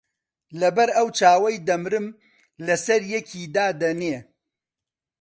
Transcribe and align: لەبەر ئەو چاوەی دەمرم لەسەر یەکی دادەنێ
لەبەر 0.59 0.89
ئەو 0.97 1.07
چاوەی 1.17 1.57
دەمرم 1.67 2.07
لەسەر 2.67 3.01
یەکی 3.15 3.43
دادەنێ 3.55 4.17